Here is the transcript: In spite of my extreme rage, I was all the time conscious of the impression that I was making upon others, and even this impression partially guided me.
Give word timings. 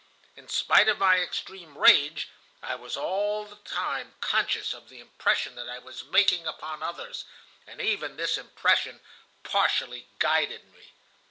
In 0.35 0.49
spite 0.49 0.89
of 0.89 0.97
my 0.97 1.19
extreme 1.19 1.77
rage, 1.77 2.27
I 2.63 2.73
was 2.73 2.97
all 2.97 3.45
the 3.45 3.57
time 3.57 4.15
conscious 4.19 4.73
of 4.73 4.89
the 4.89 4.99
impression 4.99 5.53
that 5.53 5.69
I 5.69 5.77
was 5.77 6.03
making 6.03 6.47
upon 6.47 6.81
others, 6.81 7.23
and 7.67 7.79
even 7.79 8.15
this 8.17 8.35
impression 8.35 9.01
partially 9.43 10.07
guided 10.17 10.63
me. 10.73 10.93